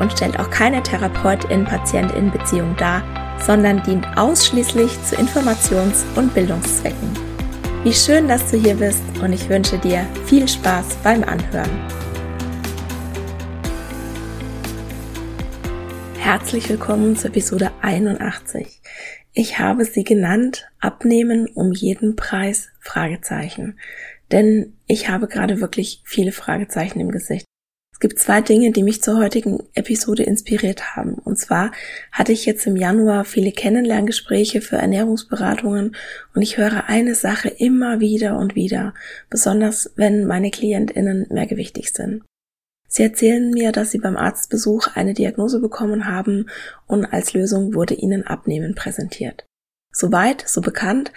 [0.00, 3.02] und stellt auch keine Therapeutin-Patientin-Beziehung dar,
[3.44, 7.10] sondern dient ausschließlich zu Informations- und Bildungszwecken.
[7.84, 11.70] Wie schön, dass du hier bist und ich wünsche dir viel Spaß beim Anhören.
[16.18, 18.80] Herzlich willkommen zur Episode 81.
[19.34, 23.78] Ich habe sie genannt Abnehmen um jeden Preis Fragezeichen.
[24.30, 27.46] Denn ich habe gerade wirklich viele Fragezeichen im Gesicht
[28.02, 31.14] gibt zwei Dinge, die mich zur heutigen Episode inspiriert haben.
[31.14, 31.70] Und zwar
[32.10, 35.94] hatte ich jetzt im Januar viele Kennenlerngespräche für Ernährungsberatungen
[36.34, 38.92] und ich höre eine Sache immer wieder und wieder,
[39.30, 42.24] besonders wenn meine Klientinnen mehrgewichtig sind.
[42.88, 46.50] Sie erzählen mir, dass sie beim Arztbesuch eine Diagnose bekommen haben
[46.88, 49.46] und als Lösung wurde ihnen Abnehmen präsentiert.
[49.92, 51.12] Soweit, so bekannt.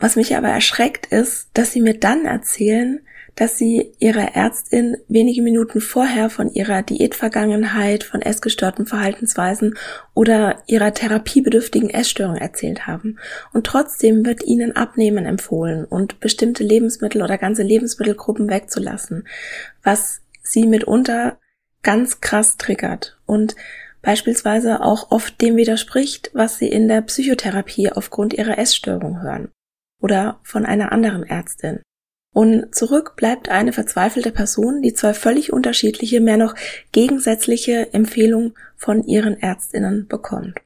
[0.00, 3.00] Was mich aber erschreckt ist, dass sie mir dann erzählen,
[3.36, 9.76] dass sie ihrer Ärztin wenige Minuten vorher von ihrer Diätvergangenheit, von essgestörten Verhaltensweisen
[10.14, 13.18] oder ihrer therapiebedürftigen Essstörung erzählt haben.
[13.52, 19.26] Und trotzdem wird ihnen Abnehmen empfohlen und bestimmte Lebensmittel oder ganze Lebensmittelgruppen wegzulassen,
[19.82, 21.38] was sie mitunter
[21.82, 23.56] ganz krass triggert und
[24.02, 29.50] beispielsweise auch oft dem widerspricht, was sie in der Psychotherapie aufgrund ihrer Essstörung hören
[30.00, 31.80] oder von einer anderen Ärztin.
[32.32, 36.54] Und zurück bleibt eine verzweifelte Person, die zwei völlig unterschiedliche, mehr noch
[36.92, 40.60] gegensätzliche Empfehlungen von ihren Ärztinnen bekommt.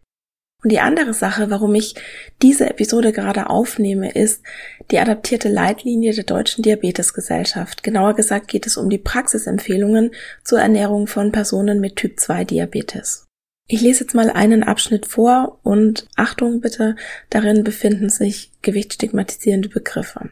[0.62, 1.94] Und die andere Sache, warum ich
[2.40, 4.42] diese Episode gerade aufnehme, ist
[4.90, 7.82] die adaptierte Leitlinie der Deutschen Diabetesgesellschaft.
[7.82, 13.26] Genauer gesagt geht es um die Praxisempfehlungen zur Ernährung von Personen mit Typ 2 Diabetes.
[13.68, 16.96] Ich lese jetzt mal einen Abschnitt vor und Achtung bitte,
[17.28, 20.30] darin befinden sich gewichtstigmatisierende Begriffe.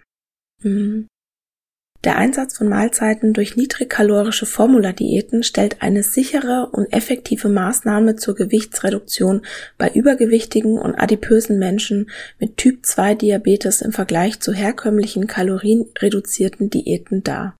[0.62, 1.08] Hm.
[2.04, 9.42] Der Einsatz von Mahlzeiten durch niedrigkalorische Formuladiäten stellt eine sichere und effektive Maßnahme zur Gewichtsreduktion
[9.78, 17.22] bei übergewichtigen und adipösen Menschen mit Typ 2 Diabetes im Vergleich zu herkömmlichen kalorienreduzierten Diäten
[17.22, 17.56] dar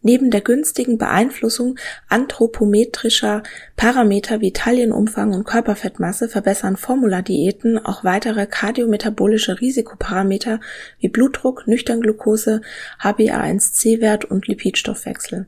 [0.00, 1.76] Neben der günstigen Beeinflussung
[2.08, 3.42] anthropometrischer
[3.76, 10.60] Parameter wie Taillenumfang und Körperfettmasse verbessern Formuladiäten auch weitere kardiometabolische Risikoparameter
[11.00, 12.60] wie Blutdruck, Nüchternglucose,
[13.02, 15.46] HbA1c-Wert und Lipidstoffwechsel.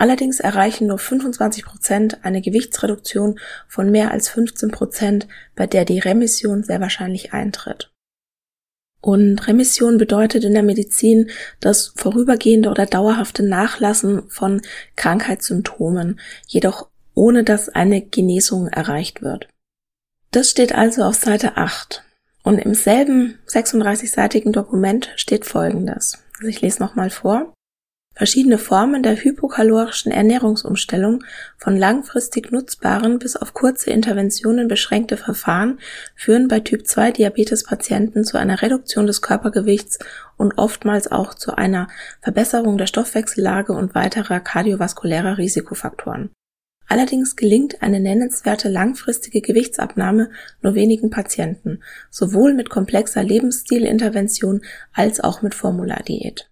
[0.00, 5.98] Allerdings erreichen nur 25 Prozent eine Gewichtsreduktion von mehr als 15 Prozent, bei der die
[5.98, 7.89] Remission sehr wahrscheinlich eintritt.
[9.00, 11.30] Und Remission bedeutet in der Medizin
[11.60, 14.60] das vorübergehende oder dauerhafte Nachlassen von
[14.96, 19.48] Krankheitssymptomen, jedoch ohne dass eine Genesung erreicht wird.
[20.30, 22.04] Das steht also auf Seite 8.
[22.42, 26.18] Und im selben 36-seitigen Dokument steht Folgendes.
[26.36, 27.52] Also ich lese nochmal vor.
[28.14, 31.24] Verschiedene Formen der hypokalorischen Ernährungsumstellung,
[31.56, 35.78] von langfristig nutzbaren bis auf kurze Interventionen beschränkte Verfahren,
[36.16, 40.00] führen bei Typ-2-Diabetes-Patienten zu einer Reduktion des Körpergewichts
[40.36, 41.88] und oftmals auch zu einer
[42.20, 46.30] Verbesserung der Stoffwechsellage und weiterer kardiovaskulärer Risikofaktoren.
[46.88, 50.30] Allerdings gelingt eine nennenswerte langfristige Gewichtsabnahme
[50.60, 54.62] nur wenigen Patienten, sowohl mit komplexer Lebensstilintervention
[54.92, 56.49] als auch mit Formuladiät.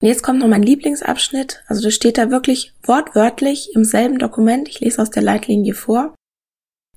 [0.00, 1.64] Und jetzt kommt noch mein Lieblingsabschnitt.
[1.66, 4.68] Also das steht da wirklich wortwörtlich im selben Dokument.
[4.68, 6.14] Ich lese aus der Leitlinie vor.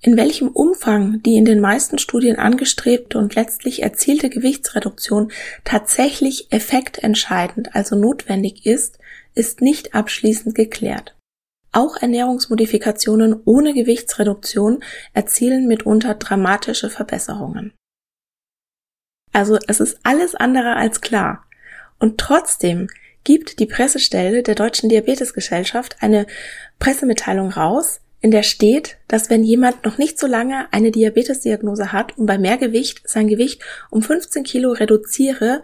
[0.03, 5.31] In welchem Umfang die in den meisten Studien angestrebte und letztlich erzielte Gewichtsreduktion
[5.63, 8.98] tatsächlich effektentscheidend, also notwendig ist,
[9.36, 11.15] ist nicht abschließend geklärt.
[11.71, 14.83] Auch Ernährungsmodifikationen ohne Gewichtsreduktion
[15.13, 17.74] erzielen mitunter dramatische Verbesserungen.
[19.31, 21.48] Also es ist alles andere als klar.
[22.01, 22.88] Und trotzdem
[23.24, 26.25] gibt die Pressestelle der Deutschen Diabetesgesellschaft eine
[26.80, 32.18] Pressemitteilung raus, in der steht, dass wenn jemand noch nicht so lange eine Diabetesdiagnose hat
[32.18, 33.62] und bei Mehrgewicht sein Gewicht
[33.92, 35.62] um 15 Kilo reduziere,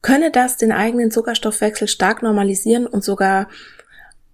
[0.00, 3.48] könne das den eigenen Zuckerstoffwechsel stark normalisieren und sogar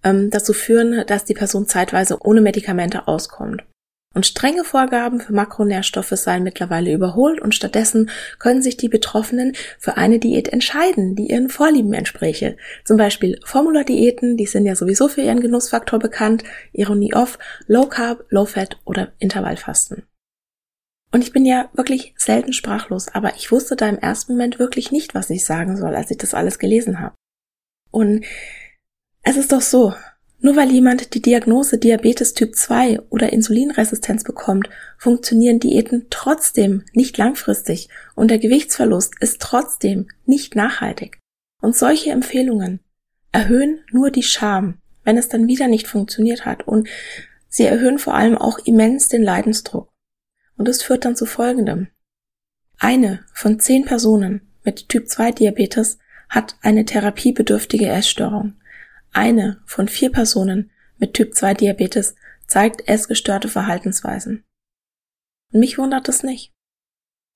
[0.03, 3.63] ähm, dazu führen, dass die Person zeitweise ohne Medikamente auskommt.
[4.15, 8.09] Und strenge Vorgaben für Makronährstoffe seien mittlerweile überholt und stattdessen
[8.39, 12.57] können sich die Betroffenen für eine Diät entscheiden, die ihren Vorlieben entspräche.
[12.85, 18.25] Zum Beispiel Formula-Diäten, die sind ja sowieso für ihren Genussfaktor bekannt, Ironie off, Low Carb,
[18.29, 20.03] Low Fat oder Intervallfasten.
[21.11, 24.91] Und ich bin ja wirklich selten sprachlos, aber ich wusste da im ersten Moment wirklich
[24.91, 27.15] nicht, was ich sagen soll, als ich das alles gelesen habe.
[27.91, 28.25] Und
[29.21, 29.93] es ist doch so,
[30.41, 37.17] nur weil jemand die Diagnose Diabetes Typ 2 oder Insulinresistenz bekommt, funktionieren Diäten trotzdem nicht
[37.17, 41.19] langfristig und der Gewichtsverlust ist trotzdem nicht nachhaltig.
[41.61, 42.79] Und solche Empfehlungen
[43.31, 46.87] erhöhen nur die Scham, wenn es dann wieder nicht funktioniert hat und
[47.49, 49.89] sie erhöhen vor allem auch immens den Leidensdruck.
[50.57, 51.87] Und es führt dann zu folgendem.
[52.77, 55.99] Eine von zehn Personen mit Typ 2 Diabetes
[56.29, 58.53] hat eine therapiebedürftige Essstörung.
[59.11, 62.15] Eine von vier Personen mit Typ 2 Diabetes
[62.47, 64.43] zeigt essgestörte Verhaltensweisen.
[65.51, 66.51] Und mich wundert das nicht.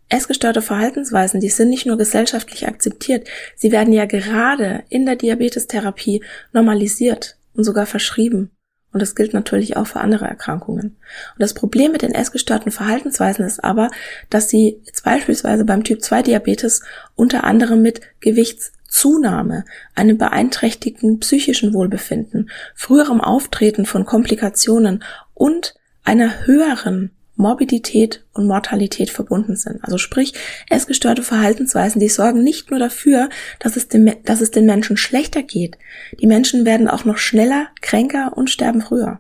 [0.10, 6.24] Essgestörte Verhaltensweisen, die sind nicht nur gesellschaftlich akzeptiert, sie werden ja gerade in der Diabetestherapie
[6.52, 8.52] normalisiert und sogar verschrieben.
[8.92, 10.98] Und das gilt natürlich auch für andere Erkrankungen.
[11.34, 13.90] Und das Problem mit den essgestörten Verhaltensweisen ist aber,
[14.30, 16.84] dass sie jetzt beispielsweise beim Typ 2 Diabetes
[17.16, 25.04] unter anderem mit Gewichts Zunahme, einem beeinträchtigten psychischen Wohlbefinden, früherem Auftreten von Komplikationen
[25.34, 25.74] und
[26.04, 29.84] einer höheren Morbidität und Mortalität verbunden sind.
[29.84, 30.34] Also sprich,
[30.70, 33.30] essgestörte Verhaltensweisen, die sorgen nicht nur dafür,
[33.60, 35.80] dass es, dem, dass es den Menschen schlechter geht.
[36.20, 39.20] Die Menschen werden auch noch schneller, kränker und sterben früher.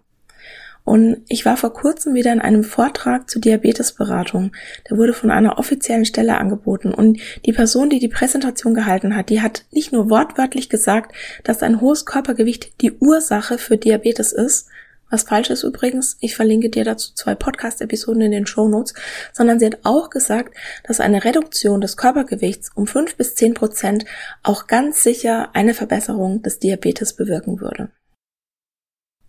[0.84, 4.52] Und ich war vor kurzem wieder in einem Vortrag zur Diabetesberatung.
[4.90, 6.94] Der wurde von einer offiziellen Stelle angeboten.
[6.94, 11.64] Und die Person, die die Präsentation gehalten hat, die hat nicht nur wortwörtlich gesagt, dass
[11.64, 14.68] ein hohes Körpergewicht die Ursache für Diabetes ist,
[15.14, 18.96] was falsch ist übrigens, ich verlinke dir dazu zwei Podcast-Episoden in den Show Notes,
[19.32, 20.58] sondern sie hat auch gesagt,
[20.88, 24.06] dass eine Reduktion des Körpergewichts um fünf bis zehn Prozent
[24.42, 27.92] auch ganz sicher eine Verbesserung des Diabetes bewirken würde.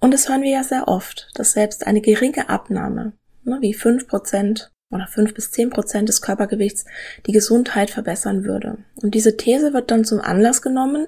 [0.05, 4.07] Und das hören wir ja sehr oft, dass selbst eine geringe Abnahme, ne, wie fünf
[4.07, 6.85] Prozent oder fünf bis zehn Prozent des Körpergewichts,
[7.25, 8.77] die Gesundheit verbessern würde.
[9.01, 11.07] Und diese These wird dann zum Anlass genommen,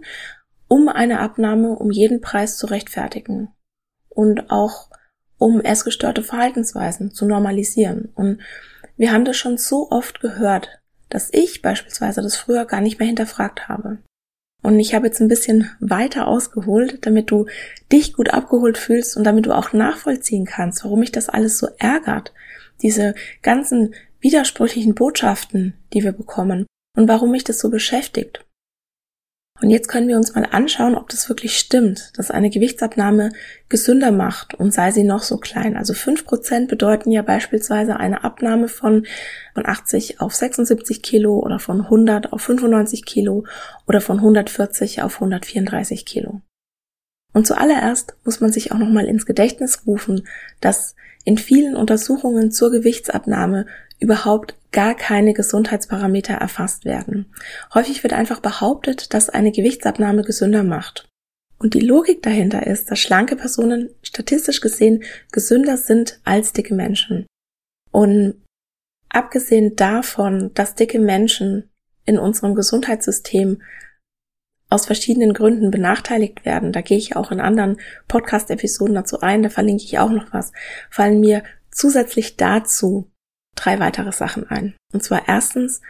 [0.66, 3.52] um eine Abnahme um jeden Preis zu rechtfertigen
[4.08, 4.88] und auch
[5.36, 8.08] um essgestörte Verhaltensweisen zu normalisieren.
[8.14, 8.40] Und
[8.96, 10.70] wir haben das schon so oft gehört,
[11.10, 13.98] dass ich beispielsweise das früher gar nicht mehr hinterfragt habe.
[14.66, 17.46] Und ich habe jetzt ein bisschen weiter ausgeholt, damit du
[17.92, 21.68] dich gut abgeholt fühlst und damit du auch nachvollziehen kannst, warum mich das alles so
[21.78, 22.32] ärgert.
[22.82, 26.66] Diese ganzen widersprüchlichen Botschaften, die wir bekommen
[26.96, 28.44] und warum mich das so beschäftigt.
[29.62, 33.30] Und jetzt können wir uns mal anschauen, ob das wirklich stimmt, dass eine Gewichtsabnahme
[33.70, 35.76] gesünder macht und sei sie noch so klein.
[35.76, 39.06] Also fünf Prozent bedeuten ja beispielsweise eine Abnahme von,
[39.54, 43.44] von 80 auf 76 Kilo oder von 100 auf 95 Kilo
[43.86, 46.42] oder von 140 auf 134 Kilo.
[47.32, 50.26] Und zuallererst muss man sich auch nochmal ins Gedächtnis rufen,
[50.60, 53.66] dass in vielen Untersuchungen zur Gewichtsabnahme
[53.98, 57.32] überhaupt gar keine Gesundheitsparameter erfasst werden.
[57.72, 61.08] Häufig wird einfach behauptet, dass eine Gewichtsabnahme gesünder macht.
[61.58, 67.26] Und die Logik dahinter ist, dass schlanke Personen statistisch gesehen gesünder sind als dicke Menschen.
[67.90, 68.42] Und
[69.08, 71.70] abgesehen davon, dass dicke Menschen
[72.04, 73.62] in unserem Gesundheitssystem
[74.68, 79.48] aus verschiedenen Gründen benachteiligt werden, da gehe ich auch in anderen Podcast-Episoden dazu ein, da
[79.48, 80.52] verlinke ich auch noch was,
[80.90, 83.10] fallen mir zusätzlich dazu
[83.56, 84.74] drei weitere Sachen ein.
[84.92, 85.80] Und zwar erstens,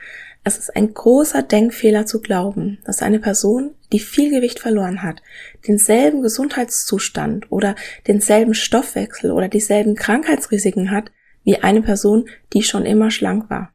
[0.44, 5.20] es ist ein großer Denkfehler zu glauben, dass eine Person, die viel Gewicht verloren hat,
[5.66, 7.74] denselben Gesundheitszustand oder
[8.06, 11.10] denselben Stoffwechsel oder dieselben Krankheitsrisiken hat
[11.42, 13.74] wie eine Person, die schon immer schlank war.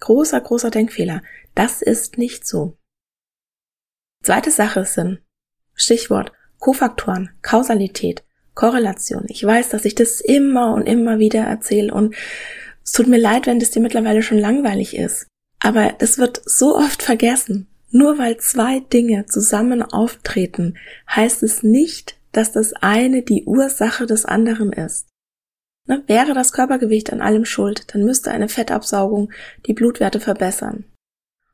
[0.00, 1.22] Großer, großer Denkfehler.
[1.54, 2.76] Das ist nicht so.
[4.22, 5.20] Zweite Sache sind
[5.74, 8.22] Stichwort Kofaktoren, Kausalität,
[8.54, 9.24] Korrelation.
[9.28, 12.14] Ich weiß, dass ich das immer und immer wieder erzähle und
[12.84, 15.26] es tut mir leid, wenn das dir mittlerweile schon langweilig ist.
[15.60, 17.66] Aber das wird so oft vergessen.
[17.90, 24.24] Nur weil zwei Dinge zusammen auftreten, heißt es nicht, dass das eine die Ursache des
[24.24, 25.08] anderen ist.
[25.88, 29.32] Ne, wäre das Körpergewicht an allem schuld, dann müsste eine Fettabsaugung
[29.66, 30.84] die Blutwerte verbessern.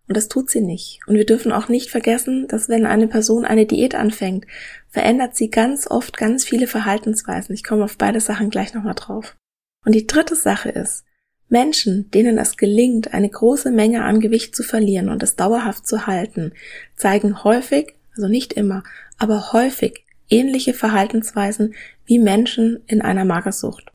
[0.08, 1.00] Und das tut sie nicht.
[1.06, 4.46] Und wir dürfen auch nicht vergessen, dass wenn eine Person eine Diät anfängt,
[4.88, 7.54] verändert sie ganz oft ganz viele Verhaltensweisen.
[7.54, 9.36] Ich komme auf beide Sachen gleich nochmal drauf.
[9.84, 11.04] Und die dritte Sache ist,
[11.48, 16.06] Menschen, denen es gelingt, eine große Menge an Gewicht zu verlieren und es dauerhaft zu
[16.06, 16.52] halten,
[16.96, 18.82] zeigen häufig, also nicht immer,
[19.18, 21.74] aber häufig ähnliche Verhaltensweisen
[22.04, 23.92] wie Menschen in einer Magersucht.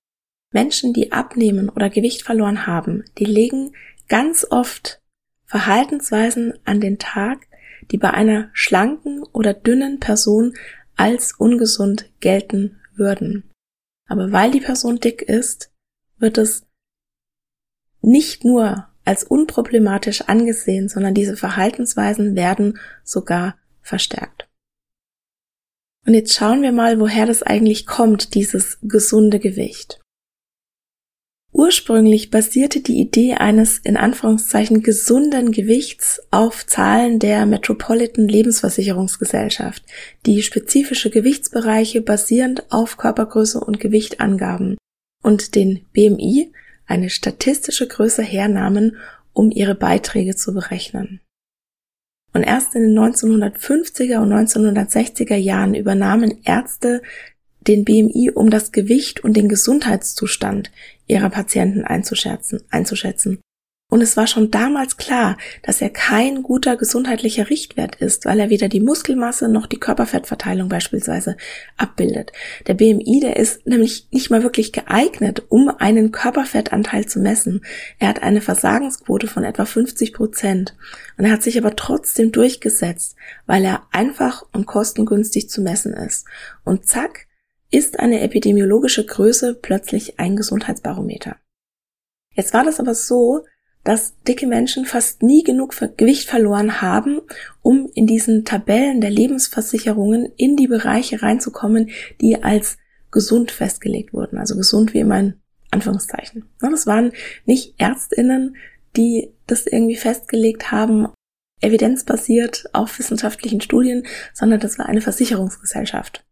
[0.53, 3.74] Menschen, die abnehmen oder Gewicht verloren haben, die legen
[4.08, 5.01] ganz oft
[5.46, 7.48] Verhaltensweisen an den Tag,
[7.91, 10.53] die bei einer schlanken oder dünnen Person
[10.96, 13.50] als ungesund gelten würden.
[14.08, 15.72] Aber weil die Person dick ist,
[16.17, 16.65] wird es
[18.01, 24.48] nicht nur als unproblematisch angesehen, sondern diese Verhaltensweisen werden sogar verstärkt.
[26.05, 30.00] Und jetzt schauen wir mal, woher das eigentlich kommt, dieses gesunde Gewicht.
[31.53, 39.84] Ursprünglich basierte die Idee eines in Anführungszeichen gesunden Gewichts auf Zahlen der Metropolitan Lebensversicherungsgesellschaft,
[40.25, 44.77] die spezifische Gewichtsbereiche basierend auf Körpergröße und Gewicht angaben
[45.22, 46.53] und den BMI,
[46.91, 48.98] eine statistische Größe hernahmen,
[49.33, 51.21] um ihre Beiträge zu berechnen.
[52.33, 57.01] Und erst in den 1950er und 1960er Jahren übernahmen Ärzte
[57.67, 60.71] den BMI, um das Gewicht und den Gesundheitszustand
[61.07, 63.39] ihrer Patienten einzuschätzen.
[63.91, 68.50] Und es war schon damals klar, dass er kein guter gesundheitlicher Richtwert ist, weil er
[68.50, 71.36] weder die Muskelmasse noch die Körperfettverteilung beispielsweise
[71.75, 72.31] abbildet.
[72.67, 77.65] Der BMI, der ist nämlich nicht mal wirklich geeignet, um einen Körperfettanteil zu messen.
[78.00, 80.74] Er hat eine Versagensquote von etwa 50 Prozent.
[81.17, 86.25] Und er hat sich aber trotzdem durchgesetzt, weil er einfach und kostengünstig zu messen ist.
[86.63, 87.27] Und zack,
[87.71, 91.36] ist eine epidemiologische Größe plötzlich ein Gesundheitsbarometer.
[92.33, 93.43] Jetzt war das aber so,
[93.83, 97.21] dass dicke Menschen fast nie genug Gewicht verloren haben,
[97.61, 102.77] um in diesen Tabellen der Lebensversicherungen in die Bereiche reinzukommen, die als
[103.09, 104.38] gesund festgelegt wurden.
[104.38, 105.33] Also gesund wie immer in
[105.71, 106.45] Anführungszeichen.
[106.59, 107.11] Das waren
[107.45, 108.55] nicht Ärztinnen,
[108.95, 111.07] die das irgendwie festgelegt haben,
[111.61, 116.23] evidenzbasiert auf wissenschaftlichen Studien, sondern das war eine Versicherungsgesellschaft.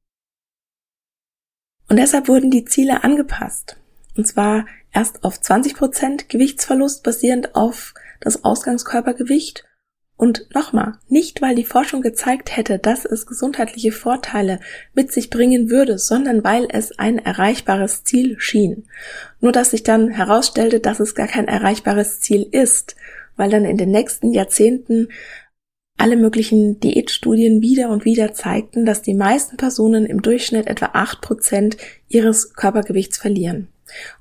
[1.88, 3.78] Und deshalb wurden die Ziele angepasst.
[4.16, 9.66] Und zwar erst auf 20 Prozent Gewichtsverlust basierend auf das Ausgangskörpergewicht.
[10.18, 14.60] Und nochmal, nicht weil die Forschung gezeigt hätte, dass es gesundheitliche Vorteile
[14.94, 18.90] mit sich bringen würde, sondern weil es ein erreichbares Ziel schien.
[19.40, 22.98] Nur dass sich dann herausstellte, dass es gar kein erreichbares Ziel ist,
[23.38, 25.08] weil dann in den nächsten Jahrzehnten
[26.00, 31.22] alle möglichen Diätstudien wieder und wieder zeigten, dass die meisten Personen im Durchschnitt etwa acht
[31.22, 31.78] Prozent
[32.10, 33.70] ihres Körpergewichts verlieren.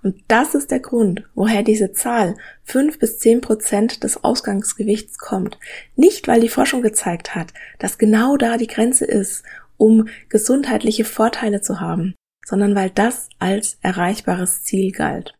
[0.02, 5.58] Und das ist der Grund, woher diese Zahl fünf bis zehn Prozent des Ausgangsgewichts kommt.
[5.96, 9.44] Nicht, weil die Forschung gezeigt hat, dass genau da die Grenze ist,
[9.76, 12.14] um gesundheitliche Vorteile zu haben,
[12.46, 15.34] sondern weil das als erreichbares Ziel galt.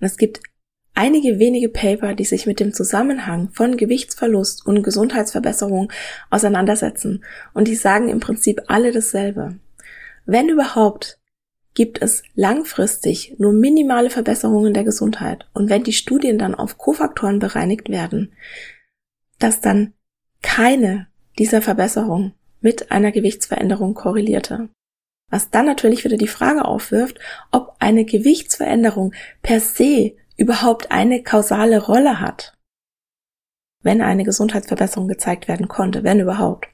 [0.00, 0.40] Und es gibt
[0.94, 5.90] einige wenige Paper, die sich mit dem Zusammenhang von Gewichtsverlust und Gesundheitsverbesserung
[6.30, 7.24] auseinandersetzen.
[7.54, 9.58] Und die sagen im Prinzip alle dasselbe.
[10.26, 11.18] Wenn überhaupt,
[11.74, 15.48] gibt es langfristig nur minimale Verbesserungen der Gesundheit.
[15.54, 18.32] Und wenn die Studien dann auf Kofaktoren bereinigt werden,
[19.38, 19.94] dass dann
[20.42, 24.68] keine dieser Verbesserungen mit einer Gewichtsveränderung korrelierte.
[25.30, 27.18] Was dann natürlich wieder die Frage aufwirft,
[27.50, 32.54] ob eine Gewichtsveränderung per se überhaupt eine kausale Rolle hat,
[33.82, 36.68] wenn eine Gesundheitsverbesserung gezeigt werden konnte, wenn überhaupt.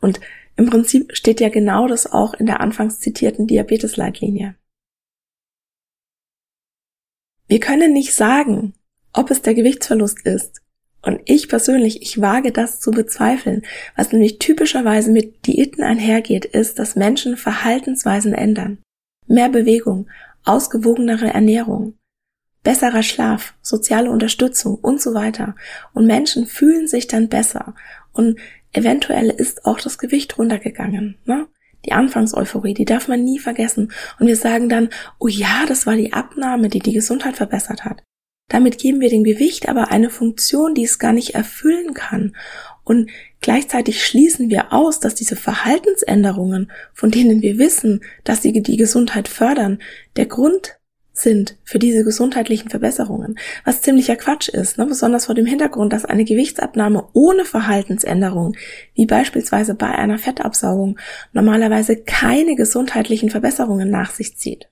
[0.00, 0.20] Und
[0.56, 4.56] im Prinzip steht ja genau das auch in der anfangs zitierten Diabetesleitlinie.
[7.48, 8.74] Wir können nicht sagen,
[9.12, 10.60] ob es der Gewichtsverlust ist.
[11.02, 13.62] Und ich persönlich, ich wage das zu bezweifeln.
[13.96, 18.78] Was nämlich typischerweise mit Diäten einhergeht, ist, dass Menschen Verhaltensweisen ändern.
[19.26, 20.08] Mehr Bewegung,
[20.44, 21.94] ausgewogenere Ernährung,
[22.62, 25.56] besserer Schlaf, soziale Unterstützung und so weiter.
[25.94, 27.74] Und Menschen fühlen sich dann besser.
[28.12, 28.38] Und
[28.72, 31.18] eventuell ist auch das Gewicht runtergegangen.
[31.24, 31.46] Ne?
[31.86, 33.92] Die Anfangseuphorie, die darf man nie vergessen.
[34.18, 38.02] Und wir sagen dann, oh ja, das war die Abnahme, die die Gesundheit verbessert hat.
[38.48, 42.34] Damit geben wir dem Gewicht aber eine Funktion, die es gar nicht erfüllen kann.
[42.82, 43.10] Und
[43.40, 49.28] gleichzeitig schließen wir aus, dass diese Verhaltensänderungen, von denen wir wissen, dass sie die Gesundheit
[49.28, 49.80] fördern,
[50.16, 50.79] der Grund
[51.12, 54.86] sind für diese gesundheitlichen Verbesserungen, was ziemlicher Quatsch ist, ne?
[54.86, 58.56] besonders vor dem Hintergrund, dass eine Gewichtsabnahme ohne Verhaltensänderung,
[58.94, 60.98] wie beispielsweise bei einer Fettabsaugung,
[61.32, 64.68] normalerweise keine gesundheitlichen Verbesserungen nach sich zieht.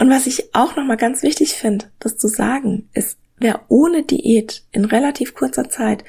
[0.00, 4.64] Und was ich auch nochmal ganz wichtig finde, das zu sagen, ist, wer ohne Diät
[4.72, 6.04] in relativ kurzer Zeit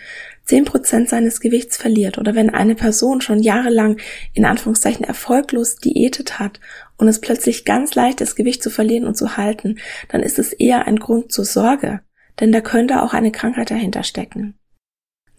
[0.46, 3.98] zehn Prozent seines Gewichts verliert oder wenn eine Person schon jahrelang
[4.34, 6.60] in Anführungszeichen erfolglos diätet hat
[6.98, 10.54] und es plötzlich ganz leicht ist, Gewicht zu verlieren und zu halten, dann ist es
[10.54, 12.02] eher ein Grund zur Sorge,
[12.40, 14.56] denn da könnte auch eine Krankheit dahinter stecken.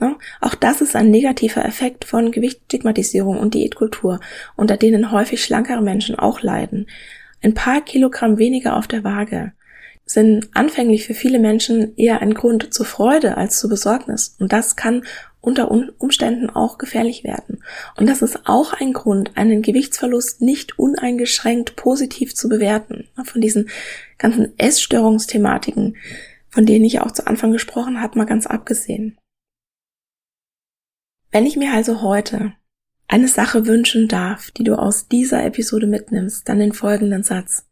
[0.00, 0.16] Ne?
[0.40, 4.20] Auch das ist ein negativer Effekt von Gewichtsstigmatisierung und Diätkultur,
[4.56, 6.86] unter denen häufig schlankere Menschen auch leiden.
[7.42, 9.52] Ein paar Kilogramm weniger auf der Waage
[10.06, 14.36] sind anfänglich für viele Menschen eher ein Grund zur Freude als zur Besorgnis.
[14.38, 15.04] Und das kann
[15.44, 17.62] unter Umständen auch gefährlich werden.
[17.96, 23.08] Und das ist auch ein Grund, einen Gewichtsverlust nicht uneingeschränkt positiv zu bewerten.
[23.24, 23.68] Von diesen
[24.18, 25.96] ganzen Essstörungsthematiken,
[26.48, 29.18] von denen ich auch zu Anfang gesprochen habe, mal ganz abgesehen.
[31.30, 32.54] Wenn ich mir also heute
[33.08, 37.68] eine Sache wünschen darf, die du aus dieser Episode mitnimmst, dann den folgenden Satz.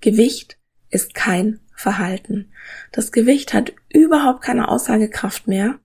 [0.00, 0.58] Gewicht
[0.90, 2.52] ist kein Verhalten.
[2.92, 5.78] Das Gewicht hat überhaupt keine Aussagekraft mehr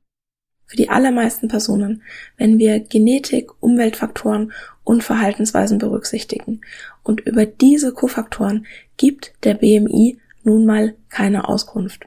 [0.70, 2.04] für die allermeisten Personen,
[2.38, 6.62] wenn wir Genetik, Umweltfaktoren und Verhaltensweisen berücksichtigen.
[7.02, 12.06] Und über diese Kofaktoren gibt der BMI nun mal keine Auskunft.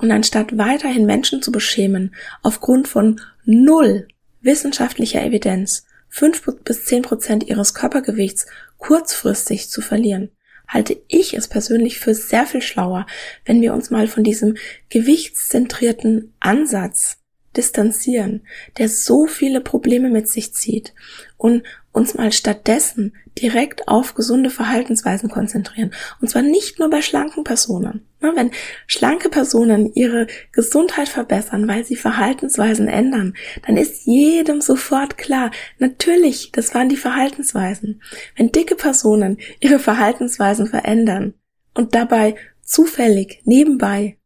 [0.00, 4.08] Und anstatt weiterhin Menschen zu beschämen aufgrund von null
[4.40, 8.46] wissenschaftlicher Evidenz, fünf bis zehn Prozent ihres Körpergewichts
[8.78, 10.30] kurzfristig zu verlieren,
[10.66, 13.04] halte ich es persönlich für sehr viel schlauer,
[13.44, 14.56] wenn wir uns mal von diesem
[14.88, 17.19] gewichtszentrierten Ansatz
[17.56, 18.42] distanzieren,
[18.78, 20.94] der so viele Probleme mit sich zieht
[21.36, 25.92] und uns mal stattdessen direkt auf gesunde Verhaltensweisen konzentrieren.
[26.20, 28.06] Und zwar nicht nur bei schlanken Personen.
[28.20, 28.50] Wenn
[28.86, 33.34] schlanke Personen ihre Gesundheit verbessern, weil sie Verhaltensweisen ändern,
[33.66, 38.02] dann ist jedem sofort klar, natürlich, das waren die Verhaltensweisen.
[38.36, 41.34] Wenn dicke Personen ihre Verhaltensweisen verändern
[41.74, 44.18] und dabei zufällig nebenbei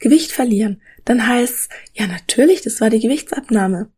[0.00, 3.90] Gewicht verlieren, dann heißt ja natürlich, das war die Gewichtsabnahme.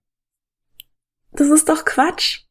[1.33, 2.42] Das ist doch Quatsch.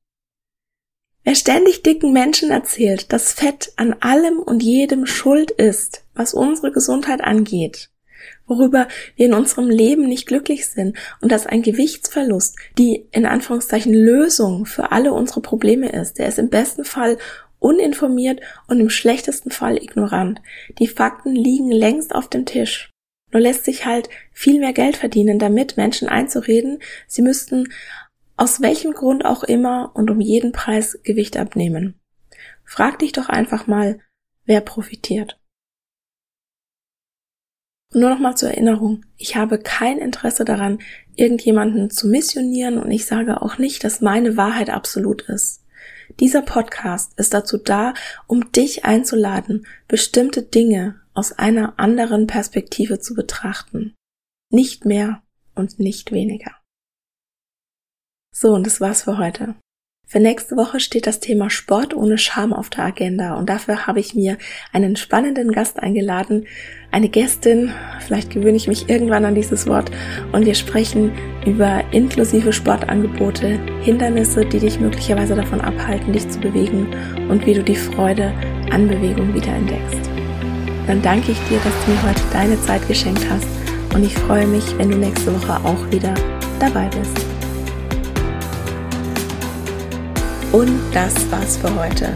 [1.24, 6.72] Wer ständig dicken Menschen erzählt, dass Fett an allem und jedem schuld ist, was unsere
[6.74, 7.90] Gesundheit angeht,
[8.48, 13.94] worüber wir in unserem Leben nicht glücklich sind und dass ein Gewichtsverlust die in Anführungszeichen
[13.94, 17.18] Lösung für alle unsere Probleme ist, der ist im besten Fall
[17.60, 20.42] uninformiert und im schlechtesten Fall ignorant.
[20.80, 22.90] Die Fakten liegen längst auf dem Tisch.
[23.32, 27.70] Nur lässt sich halt viel mehr Geld verdienen, damit Menschen einzureden, sie müssten
[28.38, 32.00] aus welchem Grund auch immer und um jeden Preis Gewicht abnehmen.
[32.64, 34.00] Frag dich doch einfach mal,
[34.46, 35.40] wer profitiert.
[37.94, 40.80] Und nur noch mal zur Erinnerung, ich habe kein Interesse daran,
[41.16, 45.64] irgendjemanden zu missionieren und ich sage auch nicht, dass meine Wahrheit absolut ist.
[46.20, 47.94] Dieser Podcast ist dazu da,
[48.28, 53.94] um dich einzuladen, bestimmte Dinge aus einer anderen Perspektive zu betrachten.
[54.52, 55.22] Nicht mehr
[55.54, 56.52] und nicht weniger.
[58.34, 59.56] So, und das war's für heute.
[60.08, 64.00] Für nächste Woche steht das Thema Sport ohne Scham auf der Agenda und dafür habe
[64.00, 64.38] ich mir
[64.72, 66.48] einen spannenden Gast eingeladen,
[66.90, 69.92] eine Gästin, vielleicht gewöhne ich mich irgendwann an dieses Wort
[70.32, 71.12] und wir sprechen
[71.46, 76.88] über inklusive Sportangebote, Hindernisse, die dich möglicherweise davon abhalten, dich zu bewegen
[77.30, 78.34] und wie du die Freude
[78.72, 80.19] an Bewegung wieder entdeckst.
[80.90, 83.46] Dann danke ich dir, dass du mir heute deine Zeit geschenkt hast
[83.94, 86.16] und ich freue mich, wenn du nächste Woche auch wieder
[86.60, 87.16] dabei bist.
[90.52, 92.12] Und das war's für heute.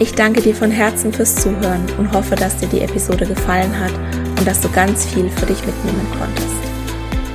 [0.00, 3.92] Ich danke dir von Herzen fürs Zuhören und hoffe, dass dir die Episode gefallen hat
[4.40, 6.56] und dass du ganz viel für dich mitnehmen konntest.